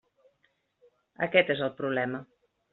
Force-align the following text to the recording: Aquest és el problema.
Aquest 1.27 1.55
és 1.57 1.63
el 1.69 1.73
problema. 1.85 2.27